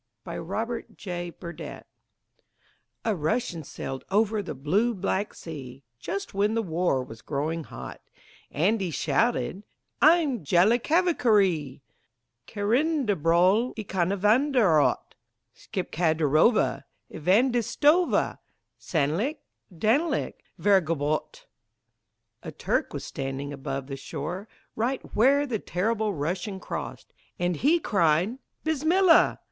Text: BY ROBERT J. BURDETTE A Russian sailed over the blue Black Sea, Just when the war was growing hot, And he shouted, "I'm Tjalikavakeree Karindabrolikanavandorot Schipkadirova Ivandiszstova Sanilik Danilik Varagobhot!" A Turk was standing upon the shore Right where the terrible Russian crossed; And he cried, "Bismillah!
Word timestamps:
BY 0.23 0.37
ROBERT 0.39 0.97
J. 0.97 1.29
BURDETTE 1.29 1.85
A 3.05 3.15
Russian 3.15 3.63
sailed 3.63 4.03
over 4.09 4.41
the 4.41 4.55
blue 4.55 4.95
Black 4.95 5.35
Sea, 5.35 5.83
Just 5.99 6.33
when 6.33 6.55
the 6.55 6.63
war 6.63 7.03
was 7.03 7.21
growing 7.21 7.65
hot, 7.65 8.01
And 8.49 8.81
he 8.81 8.89
shouted, 8.89 9.61
"I'm 10.01 10.43
Tjalikavakeree 10.43 11.81
Karindabrolikanavandorot 12.47 14.97
Schipkadirova 15.55 16.83
Ivandiszstova 17.13 18.39
Sanilik 18.79 19.37
Danilik 19.71 20.33
Varagobhot!" 20.59 21.45
A 22.41 22.51
Turk 22.51 22.91
was 22.91 23.05
standing 23.05 23.53
upon 23.53 23.85
the 23.85 23.95
shore 23.95 24.47
Right 24.75 25.03
where 25.15 25.45
the 25.45 25.59
terrible 25.59 26.11
Russian 26.15 26.59
crossed; 26.59 27.13
And 27.37 27.57
he 27.57 27.77
cried, 27.77 28.39
"Bismillah! 28.63 29.37